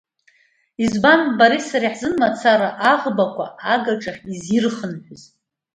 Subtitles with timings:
[0.83, 5.21] Избан, бареи сареи ҳзын мацара аӷбақәа агаҿахь изирхынҳәыз?